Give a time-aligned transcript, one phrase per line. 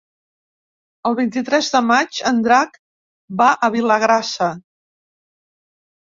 [1.09, 2.79] El vint-i-tres de maig en Drac
[3.41, 4.49] va a Vilagrassa.